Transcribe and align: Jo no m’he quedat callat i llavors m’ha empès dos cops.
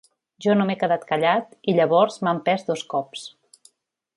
Jo 0.45 0.53
no 0.55 0.65
m’he 0.69 0.75
quedat 0.83 1.03
callat 1.11 1.53
i 1.73 1.75
llavors 1.81 2.17
m’ha 2.25 2.33
empès 2.39 2.67
dos 2.71 2.85
cops. 2.95 3.29